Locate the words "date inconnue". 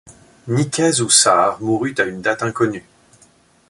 2.23-2.87